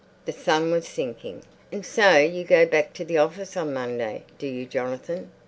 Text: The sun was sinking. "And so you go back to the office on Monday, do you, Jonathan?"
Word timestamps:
The 0.25 0.31
sun 0.31 0.71
was 0.71 0.87
sinking. 0.87 1.43
"And 1.71 1.85
so 1.85 2.17
you 2.17 2.43
go 2.43 2.65
back 2.65 2.91
to 2.93 3.05
the 3.05 3.19
office 3.19 3.55
on 3.55 3.71
Monday, 3.71 4.23
do 4.39 4.47
you, 4.47 4.65
Jonathan?" 4.65 5.29